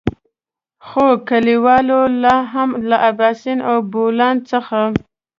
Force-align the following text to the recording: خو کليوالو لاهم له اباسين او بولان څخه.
خو 0.87 1.05
کليوالو 1.29 2.01
لاهم 2.23 2.69
له 2.89 2.97
اباسين 3.09 3.57
او 3.69 3.77
بولان 3.91 4.35
څخه. 4.51 4.79